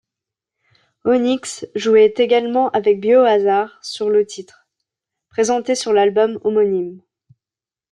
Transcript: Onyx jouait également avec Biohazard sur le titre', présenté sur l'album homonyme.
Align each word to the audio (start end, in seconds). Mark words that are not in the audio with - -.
Onyx 1.05 1.67
jouait 1.75 2.15
également 2.17 2.71
avec 2.71 2.99
Biohazard 2.99 3.77
sur 3.83 4.09
le 4.09 4.25
titre', 4.25 4.65
présenté 5.29 5.75
sur 5.75 5.93
l'album 5.93 6.39
homonyme. 6.43 7.03